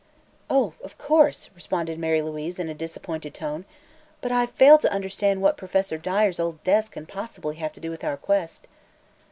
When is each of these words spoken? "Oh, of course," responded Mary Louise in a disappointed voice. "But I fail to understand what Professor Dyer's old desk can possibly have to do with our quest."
"Oh, 0.49 0.73
of 0.83 0.97
course," 0.97 1.51
responded 1.53 1.99
Mary 1.99 2.23
Louise 2.23 2.57
in 2.57 2.67
a 2.69 2.73
disappointed 2.73 3.37
voice. 3.37 3.65
"But 4.19 4.31
I 4.31 4.47
fail 4.47 4.79
to 4.79 4.91
understand 4.91 5.43
what 5.43 5.57
Professor 5.57 5.99
Dyer's 5.99 6.39
old 6.39 6.63
desk 6.63 6.93
can 6.93 7.05
possibly 7.05 7.57
have 7.57 7.73
to 7.73 7.79
do 7.79 7.91
with 7.91 8.03
our 8.03 8.17
quest." 8.17 8.65